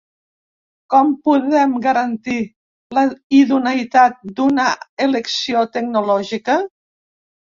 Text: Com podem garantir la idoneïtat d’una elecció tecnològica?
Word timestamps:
Com 0.93 1.09
podem 1.27 1.73
garantir 1.83 2.37
la 2.99 3.03
idoneïtat 3.41 4.17
d’una 4.39 4.65
elecció 5.07 5.61
tecnològica? 5.77 6.57